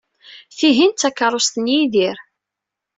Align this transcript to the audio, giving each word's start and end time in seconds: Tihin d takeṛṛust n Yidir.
Tihin 0.57 0.91
d 0.93 0.97
takeṛṛust 0.99 1.55
n 1.59 1.65
Yidir. 1.73 2.17